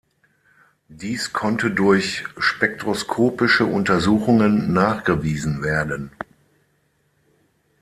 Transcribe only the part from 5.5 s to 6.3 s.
werden.